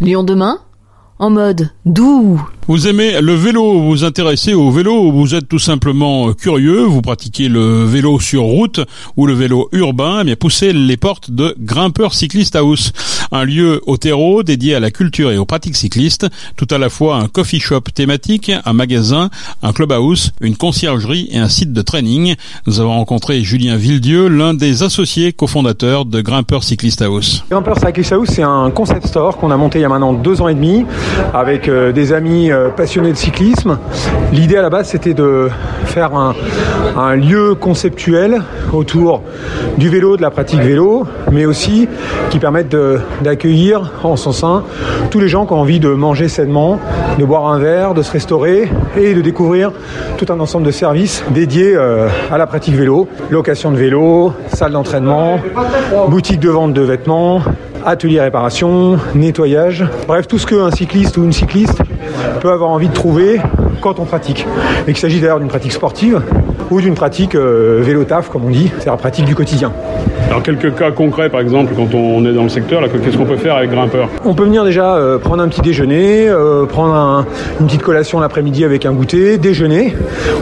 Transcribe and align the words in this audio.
Lyon 0.00 0.22
demain 0.22 0.60
en 1.18 1.28
mode 1.28 1.68
doux. 1.84 2.40
Vous 2.70 2.86
aimez 2.86 3.20
le 3.20 3.34
vélo, 3.34 3.80
vous 3.80 3.88
vous 3.88 4.04
intéressez 4.04 4.54
au 4.54 4.70
vélo, 4.70 5.10
vous 5.10 5.34
êtes 5.34 5.48
tout 5.48 5.58
simplement 5.58 6.32
curieux, 6.34 6.82
vous 6.82 7.02
pratiquez 7.02 7.48
le 7.48 7.82
vélo 7.82 8.20
sur 8.20 8.42
route 8.42 8.78
ou 9.16 9.26
le 9.26 9.32
vélo 9.32 9.68
urbain, 9.72 10.18
eh 10.20 10.24
bien 10.24 10.36
poussez 10.36 10.72
les 10.72 10.96
portes 10.96 11.32
de 11.32 11.56
Grimpeur 11.58 12.14
Cycliste 12.14 12.54
House, 12.54 12.92
un 13.32 13.44
lieu 13.44 13.80
au 13.88 13.96
terreau 13.96 14.44
dédié 14.44 14.76
à 14.76 14.80
la 14.80 14.92
culture 14.92 15.32
et 15.32 15.36
aux 15.36 15.44
pratiques 15.44 15.74
cyclistes, 15.74 16.28
tout 16.56 16.68
à 16.70 16.78
la 16.78 16.90
fois 16.90 17.16
un 17.16 17.26
coffee 17.26 17.58
shop 17.58 17.80
thématique, 17.92 18.52
un 18.64 18.72
magasin, 18.72 19.30
un 19.64 19.72
clubhouse, 19.72 20.30
une 20.40 20.54
conciergerie 20.54 21.28
et 21.32 21.38
un 21.38 21.48
site 21.48 21.72
de 21.72 21.82
training. 21.82 22.36
Nous 22.68 22.78
avons 22.78 22.92
rencontré 22.92 23.42
Julien 23.42 23.74
Villedieu, 23.74 24.28
l'un 24.28 24.54
des 24.54 24.84
associés 24.84 25.32
cofondateurs 25.32 26.04
de 26.04 26.20
Grimpeur 26.20 26.62
Cycliste 26.62 27.02
House. 27.02 27.44
Grimpeur 27.50 27.80
Cycliste 27.80 28.12
House, 28.12 28.28
c'est 28.30 28.44
un 28.44 28.70
concept 28.70 29.08
store 29.08 29.38
qu'on 29.38 29.50
a 29.50 29.56
monté 29.56 29.80
il 29.80 29.82
y 29.82 29.86
a 29.86 29.88
maintenant 29.88 30.12
deux 30.12 30.40
ans 30.40 30.46
et 30.46 30.54
demi 30.54 30.84
avec 31.34 31.66
euh, 31.66 31.90
des 31.90 32.12
amis 32.12 32.52
euh, 32.60 32.68
passionnés 32.70 33.12
de 33.12 33.16
cyclisme. 33.16 33.78
L'idée 34.32 34.56
à 34.56 34.62
la 34.62 34.70
base, 34.70 34.88
c'était 34.88 35.14
de 35.14 35.48
faire 35.84 36.14
un, 36.14 36.34
un, 36.96 37.16
lieu 37.16 37.54
conceptuel 37.54 38.42
autour 38.72 39.22
du 39.78 39.88
vélo, 39.88 40.16
de 40.16 40.22
la 40.22 40.30
pratique 40.30 40.60
vélo, 40.60 41.04
mais 41.32 41.46
aussi 41.46 41.88
qui 42.30 42.38
permette 42.38 42.74
d'accueillir 43.22 43.92
en 44.04 44.16
son 44.16 44.32
sein 44.32 44.62
tous 45.10 45.18
les 45.18 45.28
gens 45.28 45.46
qui 45.46 45.52
ont 45.52 45.60
envie 45.60 45.80
de 45.80 45.88
manger 45.88 46.28
sainement, 46.28 46.78
de 47.18 47.24
boire 47.24 47.48
un 47.48 47.58
verre, 47.58 47.94
de 47.94 48.02
se 48.02 48.12
restaurer 48.12 48.70
et 48.96 49.14
de 49.14 49.20
découvrir 49.20 49.72
tout 50.16 50.26
un 50.32 50.38
ensemble 50.38 50.66
de 50.66 50.70
services 50.70 51.24
dédiés 51.30 51.74
euh, 51.74 52.08
à 52.30 52.38
la 52.38 52.46
pratique 52.46 52.74
vélo, 52.74 53.08
location 53.30 53.72
de 53.72 53.76
vélo, 53.76 54.32
salle 54.52 54.72
d'entraînement, 54.72 55.40
boutique 56.08 56.40
de 56.40 56.50
vente 56.50 56.72
de 56.72 56.82
vêtements, 56.82 57.40
atelier 57.84 58.20
réparation, 58.20 58.98
nettoyage, 59.14 59.84
bref 60.06 60.28
tout 60.28 60.38
ce 60.38 60.46
qu'un 60.46 60.70
cycliste 60.70 61.16
ou 61.16 61.24
une 61.24 61.32
cycliste 61.32 61.80
peut 62.40 62.50
avoir 62.50 62.70
envie 62.70 62.88
de 62.88 62.94
trouver 62.94 63.40
quand 63.80 63.98
on 63.98 64.04
pratique. 64.04 64.46
Et 64.86 64.92
qu'il 64.92 64.98
s'agit 64.98 65.20
d'ailleurs 65.20 65.38
d'une 65.38 65.48
pratique 65.48 65.72
sportive 65.72 66.22
ou 66.70 66.80
d'une 66.80 66.94
pratique 66.94 67.34
euh, 67.34 67.80
vélo-taf, 67.82 68.28
comme 68.28 68.44
on 68.44 68.50
dit, 68.50 68.70
c'est 68.78 68.86
la 68.86 68.96
pratique 68.96 69.24
du 69.24 69.34
quotidien. 69.34 69.72
Alors 70.28 70.42
quelques 70.42 70.74
cas 70.76 70.90
concrets, 70.92 71.28
par 71.28 71.40
exemple, 71.40 71.72
quand 71.74 71.92
on 71.94 72.24
est 72.24 72.32
dans 72.32 72.44
le 72.44 72.48
secteur, 72.48 72.80
qu'est-ce 72.82 73.16
qu'on 73.16 73.24
peut 73.24 73.36
faire 73.36 73.56
avec 73.56 73.70
Grimpeur 73.70 74.08
On 74.24 74.34
peut 74.34 74.44
venir 74.44 74.64
déjà 74.64 74.94
euh, 74.94 75.18
prendre 75.18 75.42
un 75.42 75.48
petit 75.48 75.60
déjeuner, 75.60 76.28
euh, 76.28 76.66
prendre 76.66 76.94
un, 76.94 77.26
une 77.58 77.66
petite 77.66 77.82
collation 77.82 78.20
l'après-midi 78.20 78.64
avec 78.64 78.86
un 78.86 78.92
goûter, 78.92 79.38
déjeuner. 79.38 79.96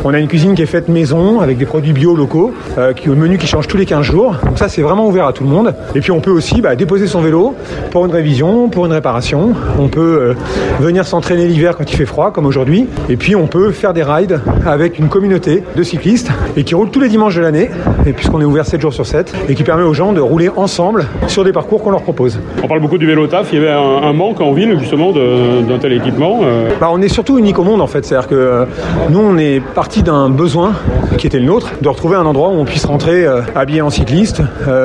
On 0.04 0.12
a 0.12 0.18
une 0.18 0.28
cuisine 0.28 0.54
qui 0.54 0.62
est 0.62 0.66
faite 0.66 0.88
maison, 0.88 1.40
avec 1.40 1.56
des 1.58 1.64
produits 1.64 1.92
bio 1.92 2.14
locaux, 2.14 2.52
euh, 2.76 2.92
qui, 2.92 3.08
au 3.08 3.14
menu 3.14 3.38
qui 3.38 3.46
change 3.46 3.66
tous 3.66 3.76
les 3.76 3.86
15 3.86 4.02
jours. 4.02 4.36
Donc 4.44 4.58
ça, 4.58 4.68
c'est 4.68 4.82
vraiment 4.82 5.06
ouvert 5.06 5.26
à 5.26 5.32
tout 5.32 5.44
le 5.44 5.50
monde. 5.50 5.74
Et 5.94 6.00
puis 6.00 6.10
on 6.10 6.20
peut 6.20 6.30
aussi 6.30 6.60
bah, 6.60 6.76
déposer 6.76 7.06
son 7.06 7.20
vélo 7.20 7.54
pour 7.90 8.04
une 8.04 8.12
révision, 8.12 8.68
pour 8.68 8.86
une 8.86 8.92
réparation. 8.92 9.54
On 9.78 9.88
peut 9.88 10.00
euh, 10.00 10.34
venir 10.80 11.06
s'entraîner 11.06 11.46
l'hiver 11.46 11.76
quand 11.76 11.90
il 11.90 11.96
fait 11.96 12.06
froid, 12.06 12.30
comme 12.30 12.46
aujourd'hui. 12.46 12.86
Et 13.08 13.16
puis 13.16 13.34
on 13.34 13.46
peut 13.46 13.72
faire 13.72 13.94
des 13.94 14.02
rides 14.02 14.40
avec 14.66 14.98
une 14.98 15.08
communauté 15.08 15.62
de 15.74 15.82
cyclistes 15.82 16.30
et 16.56 16.64
qui 16.64 16.74
roule 16.74 16.90
tous 16.90 17.00
les 17.00 17.08
dimanches 17.08 17.36
de 17.36 17.40
l'année, 17.40 17.70
puisqu'on 18.16 18.40
est 18.40 18.44
ouvert 18.44 18.66
7 18.66 18.80
jours 18.80 18.92
sur 18.92 19.06
7, 19.06 19.34
et 19.48 19.54
qui 19.54 19.62
permet 19.62 19.82
aux 19.82 19.94
gens 19.94 20.12
de 20.12 20.20
rouler 20.20 20.50
ensemble 20.54 21.06
sur 21.26 21.42
des 21.44 21.52
parcours 21.52 21.82
qu'on 21.82 21.90
leur 21.90 22.02
propose. 22.02 22.38
On 22.62 22.68
parle 22.68 22.80
beaucoup 22.80 22.98
du 22.98 23.06
vélo 23.06 23.26
taf, 23.26 23.48
il 23.52 23.58
y 23.58 23.62
avait 23.62 23.72
un, 23.72 24.08
un 24.08 24.12
manque 24.12 24.40
en 24.40 24.52
ville 24.52 24.78
justement 24.78 25.12
d'un 25.12 25.78
tel 25.78 25.92
équipement. 25.92 26.40
Euh... 26.42 26.68
Bah, 26.80 26.88
on 26.92 27.00
est 27.00 27.08
surtout 27.08 27.38
unique 27.38 27.58
au 27.58 27.64
monde 27.64 27.80
en 27.80 27.86
fait, 27.86 28.04
c'est-à-dire 28.04 28.28
que 28.28 28.34
euh, 28.34 28.64
nous 29.10 29.20
on 29.20 29.38
est 29.38 29.60
parti 29.60 30.02
d'un 30.02 30.28
besoin 30.28 30.72
qui 31.16 31.26
était 31.26 31.38
le 31.38 31.46
nôtre, 31.46 31.72
de 31.80 31.88
retrouver 31.88 32.16
un 32.16 32.26
endroit 32.26 32.50
où 32.50 32.58
on 32.58 32.64
puisse 32.64 32.84
rentrer 32.84 33.24
euh, 33.24 33.40
habillé 33.54 33.80
en 33.80 33.90
cycliste, 33.90 34.42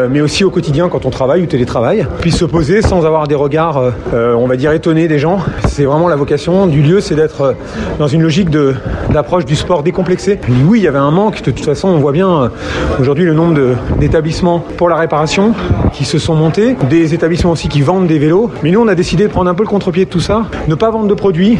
mais 0.09 0.21
aussi 0.21 0.43
au 0.43 0.49
quotidien 0.49 0.89
quand 0.89 1.05
on 1.05 1.09
travaille 1.09 1.41
ou 1.43 1.45
télétravaille, 1.45 2.07
puisse 2.21 2.37
se 2.37 2.45
poser 2.45 2.81
sans 2.81 3.05
avoir 3.05 3.27
des 3.27 3.35
regards, 3.35 3.81
on 4.13 4.47
va 4.47 4.55
dire 4.55 4.71
étonnés 4.71 5.07
des 5.07 5.19
gens. 5.19 5.39
C'est 5.67 5.83
vraiment 5.83 6.07
la 6.07 6.15
vocation 6.15 6.67
du 6.67 6.81
lieu, 6.81 7.01
c'est 7.01 7.15
d'être 7.15 7.55
dans 7.99 8.07
une 8.07 8.21
logique 8.21 8.49
d'approche 9.11 9.45
du 9.45 9.55
sport 9.55 9.83
décomplexé. 9.83 10.39
Oui, 10.67 10.79
il 10.79 10.83
y 10.83 10.87
avait 10.87 10.99
un 10.99 11.11
manque, 11.11 11.41
de 11.41 11.51
toute 11.51 11.65
façon 11.65 11.89
on 11.89 11.97
voit 11.97 12.11
bien 12.11 12.51
aujourd'hui 12.99 13.25
le 13.25 13.33
nombre 13.33 13.59
d'établissements 13.99 14.52
pour 14.59 14.89
la 14.89 14.95
réparation 14.95 15.53
qui 15.93 16.05
se 16.05 16.17
sont 16.17 16.35
montés, 16.35 16.75
des 16.89 17.13
établissements 17.13 17.51
aussi 17.51 17.67
qui 17.67 17.81
vendent 17.81 18.07
des 18.07 18.19
vélos. 18.19 18.51
Mais 18.63 18.71
nous, 18.71 18.81
on 18.81 18.87
a 18.87 18.95
décidé 18.95 19.23
de 19.23 19.29
prendre 19.29 19.49
un 19.49 19.53
peu 19.53 19.63
le 19.63 19.69
contre-pied 19.69 20.05
de 20.05 20.09
tout 20.09 20.19
ça, 20.19 20.45
ne 20.67 20.75
pas 20.75 20.89
vendre 20.91 21.07
de 21.07 21.13
produits, 21.13 21.59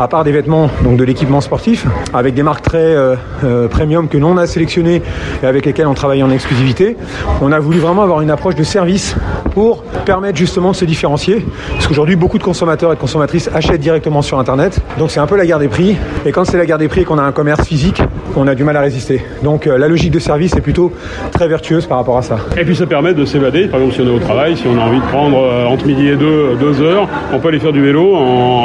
à 0.00 0.08
part 0.08 0.24
des 0.24 0.32
vêtements, 0.32 0.70
donc 0.82 0.96
de 0.96 1.04
l'équipement 1.04 1.42
sportif, 1.42 1.84
avec 2.14 2.32
des 2.32 2.42
marques 2.42 2.64
très 2.64 2.78
euh, 2.78 3.16
euh, 3.44 3.68
premium 3.68 4.08
que 4.08 4.16
nous 4.16 4.28
on 4.28 4.38
a 4.38 4.46
sélectionnées 4.46 5.02
et 5.42 5.46
avec 5.46 5.66
lesquelles 5.66 5.86
on 5.86 5.92
travaille 5.92 6.22
en 6.22 6.30
exclusivité. 6.30 6.96
On 7.42 7.52
a 7.52 7.58
voulu 7.58 7.78
vraiment 7.78 8.02
avoir 8.02 8.22
une 8.22 8.30
approche 8.30 8.54
de 8.54 8.62
service 8.62 9.14
pour 9.52 9.82
permettre 9.82 10.38
justement 10.38 10.70
de 10.70 10.76
se 10.76 10.86
différencier. 10.86 11.44
Parce 11.72 11.86
qu'aujourd'hui, 11.86 12.16
beaucoup 12.16 12.38
de 12.38 12.42
consommateurs 12.42 12.92
et 12.92 12.94
de 12.94 13.00
consommatrices 13.00 13.50
achètent 13.54 13.82
directement 13.82 14.22
sur 14.22 14.38
Internet. 14.38 14.80
Donc 14.98 15.10
c'est 15.10 15.20
un 15.20 15.26
peu 15.26 15.36
la 15.36 15.44
guerre 15.44 15.58
des 15.58 15.68
prix. 15.68 15.96
Et 16.24 16.32
quand 16.32 16.46
c'est 16.46 16.56
la 16.56 16.64
guerre 16.64 16.78
des 16.78 16.88
prix 16.88 17.02
et 17.02 17.04
qu'on 17.04 17.18
a 17.18 17.22
un 17.22 17.32
commerce 17.32 17.66
physique, 17.66 18.02
on 18.36 18.46
a 18.46 18.54
du 18.54 18.64
mal 18.64 18.78
à 18.78 18.80
résister. 18.80 19.22
Donc 19.42 19.66
euh, 19.66 19.76
la 19.76 19.88
logique 19.88 20.12
de 20.12 20.18
service 20.18 20.56
est 20.56 20.62
plutôt 20.62 20.92
très 21.30 21.46
vertueuse 21.46 21.84
par 21.84 21.98
rapport 21.98 22.16
à 22.16 22.22
ça. 22.22 22.38
Et 22.56 22.64
puis 22.64 22.74
ça 22.74 22.86
permet 22.86 23.12
de 23.12 23.26
s'évader. 23.26 23.66
Par 23.66 23.80
exemple, 23.80 23.96
si 23.96 24.00
on 24.00 24.06
est 24.06 24.16
au 24.16 24.18
travail, 24.18 24.56
si 24.56 24.64
on 24.66 24.78
a 24.78 24.82
envie 24.82 25.00
de 25.00 25.06
prendre 25.06 25.36
entre 25.68 25.84
midi 25.84 26.08
et 26.08 26.16
deux, 26.16 26.56
deux 26.58 26.80
heures, 26.80 27.06
on 27.34 27.38
peut 27.38 27.48
aller 27.48 27.60
faire 27.60 27.72
du 27.72 27.82
vélo 27.82 28.16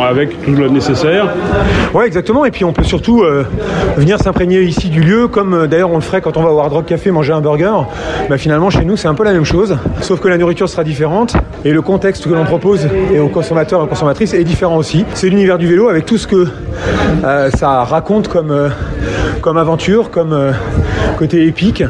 avec 0.08 0.42
tout 0.44 0.52
le 0.52 0.70
nécessaire. 0.70 1.25
Ouais, 1.94 2.08
exactement. 2.08 2.46
Et 2.46 2.52
puis 2.52 2.66
on 2.66 2.74
peut 2.74 2.84
surtout 2.84 3.24
euh, 3.24 3.46
venir 3.98 4.20
s'imprégner 4.20 4.62
ici 4.62 4.90
du 4.90 5.02
lieu, 5.02 5.28
comme 5.28 5.54
euh, 5.54 5.68
d'ailleurs 5.68 5.92
on 5.92 5.96
le 5.96 6.02
ferait 6.02 6.22
quand 6.22 6.38
on 6.38 6.44
va 6.44 6.52
au 6.52 6.60
Hard 6.60 6.74
Rock 6.74 6.86
Café 6.86 7.12
manger 7.12 7.34
un 7.34 7.42
burger. 7.42 7.74
Bah, 8.30 8.38
finalement, 8.38 8.70
chez 8.70 8.86
nous, 8.86 8.98
c'est 8.98 9.08
un 9.08 9.14
peu 9.14 9.24
la 9.24 9.34
même 9.34 9.46
chose, 9.46 9.78
sauf 10.02 10.20
que 10.20 10.28
la 10.28 10.38
nourriture 10.38 10.68
sera 10.68 10.84
différente 10.84 11.36
et 11.64 11.72
le 11.72 11.82
contexte 11.82 12.28
que 12.28 12.34
l'on 12.34 12.46
propose 12.46 12.88
et 13.14 13.20
aux 13.20 13.30
consommateurs 13.30 13.82
et 13.82 13.84
aux 13.84 13.88
consommatrices 13.88 14.34
est 14.34 14.44
différent 14.44 14.78
aussi. 14.78 15.06
C'est 15.14 15.30
l'univers 15.30 15.58
du 15.58 15.68
vélo 15.68 15.90
avec 15.90 16.06
tout 16.06 16.18
ce 16.18 16.28
que 16.28 16.48
euh, 17.24 17.50
ça 17.52 17.84
raconte 17.84 18.28
comme, 18.28 18.72
comme 19.42 19.58
aventure, 19.58 20.12
comme 20.12 20.34
euh, 20.34 20.52
côté 21.18 21.46
épique, 21.46 21.84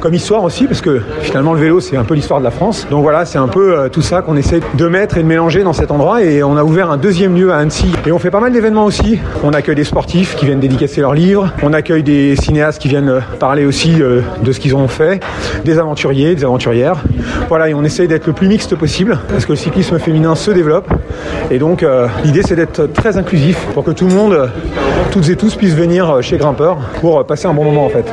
comme 0.00 0.14
histoire 0.14 0.44
aussi, 0.44 0.66
parce 0.66 0.80
que 0.80 1.00
finalement 1.20 1.54
le 1.54 1.60
vélo 1.60 1.80
c'est 1.80 1.96
un 1.96 2.04
peu 2.04 2.14
l'histoire 2.14 2.40
de 2.40 2.44
la 2.44 2.50
France. 2.50 2.86
Donc 2.90 3.02
voilà, 3.02 3.24
c'est 3.24 3.38
un 3.38 3.48
peu 3.48 3.78
euh, 3.78 3.88
tout 3.88 4.02
ça 4.02 4.22
qu'on 4.22 4.36
essaie 4.36 4.60
de 4.74 4.88
mettre 4.88 5.16
et 5.16 5.22
de 5.22 5.28
mélanger 5.28 5.62
dans 5.62 5.72
cet 5.72 5.90
endroit. 5.90 6.22
Et 6.22 6.42
on 6.42 6.56
a 6.56 6.64
ouvert 6.64 6.90
un 6.90 6.96
deuxième 6.96 7.34
lieu 7.34 7.52
à 7.52 7.58
Annecy. 7.58 7.92
Et 8.06 8.12
on 8.12 8.18
fait 8.18 8.30
pas 8.30 8.40
mal 8.40 8.52
d'événements 8.52 8.84
aussi. 8.84 9.18
On 9.42 9.52
accueille 9.52 9.74
des 9.74 9.84
sportifs 9.84 10.36
qui 10.36 10.46
viennent 10.46 10.60
dédicacer 10.60 11.00
leurs 11.00 11.14
livres. 11.14 11.50
On 11.62 11.72
accueille 11.72 12.02
des 12.02 12.36
cinéastes 12.36 12.80
qui 12.80 12.88
viennent 12.88 13.20
parler 13.38 13.64
aussi 13.64 14.00
euh, 14.00 14.20
de 14.42 14.52
ce 14.52 14.60
qu'ils 14.60 14.76
ont 14.76 14.88
fait, 14.88 15.22
des 15.64 15.78
aventuriers, 15.78 16.34
des 16.34 16.44
aventurières. 16.44 17.02
Voilà, 17.48 17.68
et 17.68 17.74
on 17.74 17.84
essaie 17.84 18.06
d'être 18.06 18.26
le 18.26 18.32
plus 18.32 18.48
mixte 18.48 18.76
possible, 18.76 19.18
parce 19.28 19.46
que 19.46 19.52
le 19.52 19.56
cyclisme 19.56 19.98
féminin 19.98 20.34
se 20.34 20.50
développe. 20.50 20.88
Et 21.50 21.58
donc 21.58 21.82
euh, 21.82 22.06
l'idée 22.24 22.42
c'est 22.42 22.56
d'être 22.56 22.86
très 22.92 23.16
inclusif 23.16 23.58
pour 23.74 23.84
que 23.84 23.90
tout 23.90 24.06
le 24.06 24.14
monde, 24.14 24.50
toutes 25.10 25.28
et 25.28 25.36
tous 25.36 25.54
puissent 25.56 25.74
venir 25.74 26.18
chez 26.22 26.36
Grimpeur 26.36 26.76
pour 27.00 27.24
passer 27.24 27.46
un 27.46 27.54
bon 27.54 27.64
moment 27.64 27.86
en 27.86 27.88
fait. 27.88 28.04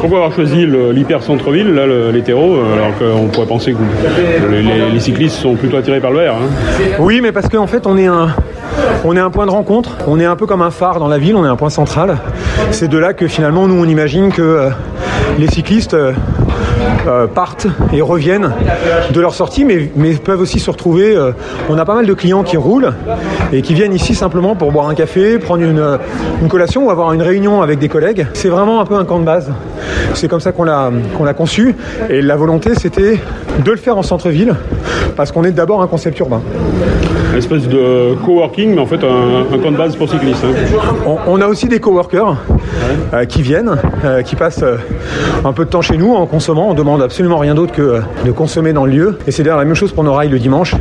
Pourquoi 0.00 0.18
avoir 0.18 0.32
choisi 0.32 0.66
l'hyper 0.66 1.22
centre-ville, 1.22 1.72
là, 1.72 1.86
l'hétéro, 2.12 2.56
alors 2.74 2.96
qu'on 2.98 3.28
pourrait 3.28 3.46
penser 3.46 3.72
que 3.72 4.50
les, 4.50 4.62
les, 4.62 4.90
les, 4.90 5.00
cyclistes 5.00 5.36
sont 5.36 5.54
plutôt 5.54 5.76
attirés 5.76 6.00
par 6.00 6.10
le 6.10 6.20
vert 6.20 6.34
hein 6.34 6.94
Oui, 6.98 7.20
mais 7.22 7.32
parce 7.32 7.48
qu'en 7.48 7.66
fait, 7.66 7.86
on 7.86 7.96
est 7.96 8.06
un. 8.06 8.28
On 9.04 9.14
est 9.16 9.20
un 9.20 9.30
point 9.30 9.46
de 9.46 9.50
rencontre, 9.50 9.90
on 10.06 10.18
est 10.18 10.24
un 10.24 10.34
peu 10.34 10.46
comme 10.46 10.62
un 10.62 10.70
phare 10.70 10.98
dans 10.98 11.08
la 11.08 11.18
ville, 11.18 11.36
on 11.36 11.44
est 11.44 11.48
un 11.48 11.56
point 11.56 11.70
central. 11.70 12.18
C'est 12.70 12.88
de 12.88 12.98
là 12.98 13.12
que 13.12 13.28
finalement 13.28 13.68
nous 13.68 13.80
on 13.80 13.84
imagine 13.84 14.32
que 14.32 14.42
euh, 14.42 14.70
les 15.38 15.48
cyclistes 15.48 15.94
euh, 15.94 16.12
euh, 17.06 17.26
partent 17.26 17.66
et 17.92 18.00
reviennent 18.00 18.52
de 19.12 19.20
leur 19.20 19.34
sortie, 19.34 19.64
mais, 19.64 19.90
mais 19.96 20.14
peuvent 20.14 20.40
aussi 20.40 20.58
se 20.58 20.70
retrouver. 20.70 21.16
Euh, 21.16 21.32
on 21.68 21.78
a 21.78 21.84
pas 21.84 21.94
mal 21.94 22.06
de 22.06 22.14
clients 22.14 22.42
qui 22.42 22.56
roulent 22.56 22.92
et 23.52 23.62
qui 23.62 23.74
viennent 23.74 23.94
ici 23.94 24.14
simplement 24.14 24.54
pour 24.54 24.72
boire 24.72 24.88
un 24.88 24.94
café, 24.94 25.38
prendre 25.38 25.62
une, 25.62 25.98
une 26.42 26.48
collation 26.48 26.86
ou 26.86 26.90
avoir 26.90 27.12
une 27.12 27.22
réunion 27.22 27.62
avec 27.62 27.78
des 27.78 27.88
collègues. 27.88 28.26
C'est 28.34 28.48
vraiment 28.48 28.80
un 28.80 28.84
peu 28.84 28.94
un 28.96 29.04
camp 29.04 29.18
de 29.18 29.24
base. 29.24 29.50
C'est 30.14 30.28
comme 30.28 30.40
ça 30.40 30.52
qu'on 30.52 30.64
l'a 30.64 30.90
qu'on 31.16 31.24
l'a 31.24 31.34
conçu. 31.34 31.74
Et 32.08 32.22
la 32.22 32.36
volonté, 32.36 32.74
c'était 32.74 33.18
de 33.64 33.70
le 33.70 33.76
faire 33.76 33.96
en 33.96 34.02
centre-ville, 34.02 34.54
parce 35.16 35.32
qu'on 35.32 35.44
est 35.44 35.52
d'abord 35.52 35.82
un 35.82 35.86
concept 35.86 36.18
urbain. 36.20 36.40
Une 37.32 37.38
espèce 37.38 37.66
de 37.68 38.14
coworking, 38.24 38.74
mais 38.74 38.80
en 38.80 38.86
fait 38.86 39.02
un, 39.02 39.54
un 39.54 39.58
camp 39.58 39.72
de 39.72 39.76
base 39.76 39.96
pour 39.96 40.08
cyclistes. 40.08 40.44
Hein. 40.44 40.94
On, 41.04 41.18
on, 41.26 41.40
a 41.40 41.46
aussi 41.46 41.66
des 41.66 41.80
coworkers 41.80 42.30
ouais. 42.30 42.36
euh, 43.12 43.24
qui 43.24 43.42
viennent, 43.42 43.76
qui 44.24 44.36
passent 44.36 44.64
un 45.44 45.52
peu 45.52 45.64
de 45.64 45.70
temps 45.70 45.82
chez 45.82 45.96
nous 45.96 46.12
en 46.14 46.26
consommant. 46.26 46.70
On 46.70 46.74
demande 46.74 47.02
absolument 47.02 47.38
rien 47.38 47.54
d'autre 47.54 47.72
que 47.72 47.82
euh, 47.82 48.00
de 48.24 48.30
consommer 48.30 48.72
dans 48.72 48.86
le 48.86 48.92
lieu. 48.92 49.18
Et 49.26 49.30
c'est 49.30 49.42
d'ailleurs 49.42 49.58
la 49.58 49.64
même 49.64 49.74
chose 49.74 49.92
pour 49.92 50.04
nos 50.04 50.12
rails 50.12 50.28
le 50.28 50.38
dimanche. 50.38 50.74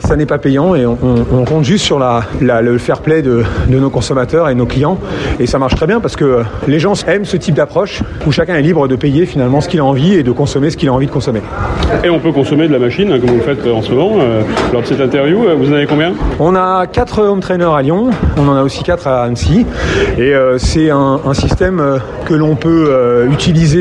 Ça 0.00 0.16
n'est 0.16 0.26
pas 0.26 0.38
payant 0.38 0.74
et 0.74 0.84
on, 0.86 0.98
on, 1.02 1.24
on, 1.32 1.44
compte 1.44 1.64
juste 1.64 1.84
sur 1.84 1.98
la, 1.98 2.22
la, 2.40 2.60
le 2.62 2.78
fair 2.78 3.00
play 3.00 3.22
de, 3.22 3.44
de, 3.68 3.78
nos 3.78 3.90
consommateurs 3.90 4.48
et 4.48 4.54
nos 4.54 4.66
clients. 4.66 4.98
Et 5.40 5.46
ça 5.46 5.58
marche 5.58 5.74
très 5.74 5.86
bien 5.86 6.00
parce 6.00 6.16
que 6.16 6.42
les 6.68 6.78
gens 6.78 6.92
aiment 7.06 7.24
ce 7.24 7.36
type 7.36 7.54
d'approche 7.54 8.02
où 8.26 8.32
chacun 8.32 8.54
est 8.54 8.62
libre 8.62 8.86
de 8.88 8.96
payer 8.96 9.26
finalement 9.26 9.60
ce 9.60 9.68
qu'il 9.68 9.80
a 9.80 9.84
envie 9.84 10.14
et 10.14 10.22
de 10.22 10.32
consommer 10.32 10.70
ce 10.70 10.76
qu'il 10.76 10.88
a 10.88 10.92
envie 10.92 11.06
de 11.06 11.12
consommer. 11.12 11.40
Et 12.04 12.10
on 12.10 12.18
peut 12.18 12.32
consommer 12.32 12.68
de 12.68 12.72
la 12.72 12.78
machine, 12.78 13.10
hein, 13.12 13.18
comme 13.18 13.30
vous 13.30 13.36
le 13.36 13.42
faites 13.42 13.66
en 13.66 13.82
ce 13.82 13.92
moment. 13.92 14.18
Euh, 14.20 14.42
lors 14.72 14.82
de 14.82 14.86
cette 14.86 15.00
interview, 15.00 15.44
vous 15.58 15.70
en 15.70 15.74
avez 15.74 15.86
combien? 15.86 16.12
On 16.38 16.54
a 16.54 16.86
4 16.86 17.22
home 17.22 17.40
trainers 17.40 17.74
à 17.74 17.82
Lyon, 17.82 18.10
on 18.36 18.48
en 18.48 18.56
a 18.56 18.62
aussi 18.62 18.82
4 18.82 19.06
à 19.06 19.22
Annecy. 19.22 19.66
Et 20.18 20.34
euh, 20.34 20.58
c'est 20.58 20.90
un, 20.90 21.20
un, 21.24 21.34
système 21.34 22.00
que 22.26 22.34
l'on 22.34 22.56
peut 22.56 22.86
euh, 22.90 23.26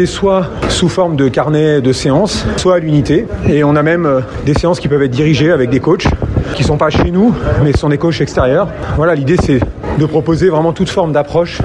soit 0.06 0.48
sous 0.70 0.90
forme 0.90 1.16
de 1.16 1.28
carnet 1.28 1.82
de 1.82 1.92
séance, 1.92 2.46
soit 2.58 2.76
à 2.76 2.80
l'unité. 2.80 3.26
Et 3.50 3.64
on 3.64 3.76
a 3.76 3.84
même 3.84 4.06
euh, 4.06 4.22
des 4.46 4.54
séances 4.54 4.80
qui 4.80 4.88
peuvent 4.88 5.04
être 5.04 5.12
dirigées 5.12 5.52
avec 5.52 5.70
des 5.70 5.80
coachs 5.80 6.08
qui 6.56 6.64
sont 6.64 6.78
pas 6.78 6.90
chez 6.90 7.12
nous, 7.12 7.34
mais 7.64 7.74
sont 7.74 7.90
des 7.90 7.98
coachs 7.98 8.22
extérieurs. 8.22 8.68
Voilà, 8.98 9.16
l'idée 9.16 9.38
c'est 9.42 9.60
de 9.98 10.06
proposer 10.06 10.50
vraiment 10.50 10.74
toute 10.74 10.90
forme 10.90 11.12
d'approche, 11.12 11.60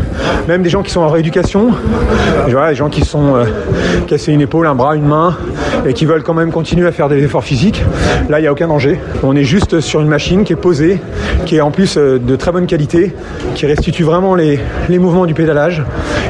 même 0.49 0.63
des 0.63 0.71
gens 0.71 0.83
qui 0.83 0.91
sont 0.91 1.01
en 1.01 1.09
rééducation, 1.09 1.71
voilà, 2.49 2.71
des 2.71 2.75
gens 2.75 2.89
qui 2.89 3.05
sont 3.05 3.35
euh, 3.35 3.45
cassés 4.07 4.33
une 4.33 4.41
épaule, 4.41 4.67
un 4.67 4.75
bras, 4.75 4.97
une 4.97 5.07
main, 5.07 5.37
et 5.87 5.93
qui 5.93 6.05
veulent 6.05 6.23
quand 6.23 6.35
même 6.35 6.51
continuer 6.51 6.87
à 6.87 6.93
faire 6.93 7.09
des 7.09 7.23
efforts 7.23 7.45
physiques. 7.45 7.85
Là, 8.29 8.39
il 8.39 8.43
n'y 8.43 8.49
a 8.49 8.53
aucun 8.53 8.69
danger. 8.69 8.99
On 9.23 9.37
est 9.37 9.45
juste 9.45 9.81
sur 9.81 10.01
une 10.01 10.09
machine 10.09 10.45
qui 10.45 10.53
est 10.53 10.57
posée, 10.57 11.01
qui 11.45 11.57
est 11.57 11.61
en 11.61 11.71
plus 11.71 11.97
euh, 11.97 12.19
de 12.19 12.37
très 12.37 12.53
bonne 12.53 12.67
qualité, 12.67 13.15
qui 13.55 13.67
restitue 13.67 14.03
vraiment 14.03 14.35
les, 14.35 14.59
les 14.89 14.99
mouvements 14.99 15.27
du 15.27 15.35
pédalage 15.35 15.83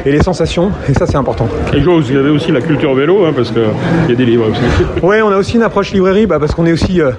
et 0.05 0.11
les 0.11 0.21
sensations, 0.21 0.71
et 0.89 0.93
ça 0.93 1.05
c'est 1.07 1.17
important. 1.17 1.47
Et 1.73 1.79
vous 1.79 1.91
avez 1.91 2.29
aussi 2.29 2.51
la 2.51 2.61
culture 2.61 2.93
vélo, 2.93 3.25
hein, 3.25 3.33
parce 3.35 3.51
qu'il 3.51 4.09
y 4.09 4.11
a 4.11 4.15
des 4.15 4.25
livres 4.25 4.45
aussi. 4.49 5.05
Ouais, 5.05 5.21
on 5.21 5.31
a 5.31 5.37
aussi 5.37 5.55
une 5.55 5.63
approche 5.63 5.91
librairie, 5.91 6.25
bah, 6.25 6.37
parce 6.39 6.53
qu'on 6.53 6.65
est 6.65 6.71
aussi, 6.71 7.01
euh, 7.01 7.11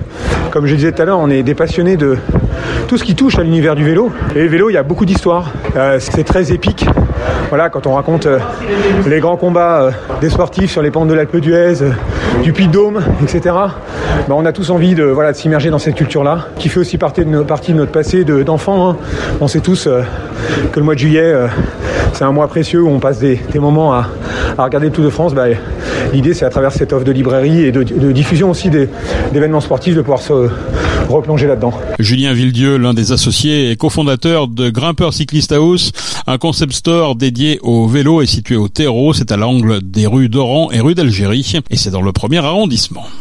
comme 0.51 0.67
je 0.67 0.75
disais 0.75 0.93
tout 0.93 1.03
à 1.03 1.05
l'heure, 1.05 1.19
on 1.19 1.31
est 1.31 1.43
des 1.43 1.55
passionnés 1.55 1.97
de 1.97 2.17
tout 2.89 2.97
ce 2.97 3.05
qui 3.05 3.15
touche 3.15 3.39
à 3.39 3.43
l'univers 3.43 3.75
du 3.75 3.85
vélo. 3.85 4.11
Et 4.35 4.47
vélo, 4.47 4.71
il 4.71 4.75
y 4.75 4.77
a 4.77 4.83
beaucoup 4.83 5.05
d'histoires. 5.05 5.51
Euh, 5.77 5.99
c'est 6.01 6.25
très 6.25 6.53
épique. 6.53 6.87
Voilà, 7.49 7.69
quand 7.71 7.87
on 7.87 7.95
raconte 7.95 8.27
euh, 8.27 8.39
les 9.07 9.21
grands 9.21 9.37
combats 9.37 9.81
euh, 9.83 9.91
des 10.21 10.31
sportifs 10.31 10.71
sur 10.71 10.83
les 10.83 10.91
pentes 10.91 11.09
de 11.09 11.15
l'Alpe 11.15 11.37
d'Huez, 11.37 11.75
du 12.43 12.53
Puy 12.53 12.67
de 12.69 12.73
Dôme, 12.73 13.01
etc. 13.23 13.41
bah, 13.55 13.71
on 14.31 14.45
a 14.45 14.53
tous 14.53 14.71
envie 14.71 14.95
de, 14.95 15.05
voilà, 15.05 15.33
s'immerger 15.35 15.71
dans 15.71 15.79
cette 15.79 15.95
culture-là, 15.95 16.47
qui 16.59 16.69
fait 16.69 16.81
aussi 16.81 16.99
partie 16.99 17.25
de, 17.25 17.31
notre 17.31 17.93
passé 17.93 18.25
de- 18.25 18.43
d'enfant. 18.43 18.91
hein. 18.91 18.97
On 19.41 19.49
sait 19.49 19.61
tous 19.61 19.89
que 20.73 20.79
le 20.79 20.85
mois 20.85 20.95
de 20.95 21.01
juillet, 21.01 21.33
c'est 22.19 22.25
un 22.25 22.33
mois 22.33 22.49
précieux 22.49 22.83
où 22.83 22.89
on 22.89 22.99
passe 22.99 23.21
des, 23.21 23.39
moments 23.61 23.95
à, 23.95 24.09
regarder 24.59 24.89
le 24.89 24.93
Tour 24.93 25.05
de 25.05 25.11
France. 25.11 25.35
Bah, 25.35 25.45
L'idée, 26.13 26.35
c'est 26.35 26.45
à 26.45 26.51
travers 26.51 26.73
cette 26.73 26.93
offre 26.93 27.05
de 27.05 27.13
librairie 27.13 27.63
et 27.63 27.71
de, 27.71 28.11
diffusion 28.11 28.51
aussi 28.51 28.71
d'événements 28.71 29.61
sportifs 29.61 29.95
de 29.95 30.01
pouvoir 30.01 30.21
se 30.21 30.51
replonger 31.09 31.47
là-dedans. 31.47 31.73
Julien 32.01 32.33
Villedieu, 32.33 32.77
l'un 32.77 32.93
des 32.93 33.13
associés 33.13 33.71
et 33.71 33.77
cofondateur 33.77 34.49
de 34.49 34.69
Grimpeur 34.69 35.15
Cycliste 35.15 35.53
House, 35.53 35.93
un 36.27 36.39
concept 36.39 36.73
store 36.73 37.15
dédié 37.15 37.61
au 37.63 37.87
vélo 37.87 38.21
est 38.21 38.27
situé 38.27 38.57
au 38.57 38.67
terreau, 38.67 39.13
c'est 39.13 39.31
à 39.31 39.37
l'angle 39.37 39.81
des 39.81 40.09
rues 40.09 40.29
d'Oran 40.29 40.73
et 40.73 40.81
rue 40.81 40.97
d'Algérie, 40.97 41.55
et 41.71 41.77
c'est 41.77 41.91
dans 41.91 42.03
le 42.03 42.11
premier 42.11 42.39
arrondissement. 42.39 43.05